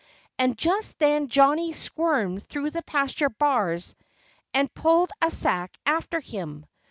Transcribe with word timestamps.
And 0.39 0.57
just 0.57 0.97
then 0.97 1.27
Johnnie 1.27 1.73
squirmed 1.73 2.41
through 2.47 2.71
the 2.71 2.81
pasture 2.81 3.29
bars 3.29 3.93
and 4.51 4.73
pulled 4.73 5.11
a 5.21 5.29
sack 5.29 5.77
after 5.85 6.19
him. 6.19 6.65